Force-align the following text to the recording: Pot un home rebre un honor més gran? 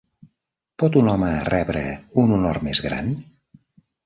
Pot 0.83 0.97
un 1.01 1.09
home 1.11 1.29
rebre 1.49 1.83
un 2.23 2.35
honor 2.39 2.61
més 2.71 2.83
gran? 2.89 3.13